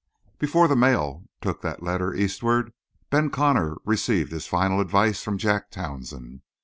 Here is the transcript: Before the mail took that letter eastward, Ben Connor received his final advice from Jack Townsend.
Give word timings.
Before 0.39 0.67
the 0.67 0.75
mail 0.75 1.25
took 1.41 1.61
that 1.61 1.83
letter 1.83 2.11
eastward, 2.11 2.73
Ben 3.11 3.29
Connor 3.29 3.75
received 3.85 4.31
his 4.31 4.47
final 4.47 4.79
advice 4.79 5.21
from 5.21 5.37
Jack 5.37 5.69
Townsend. 5.69 6.41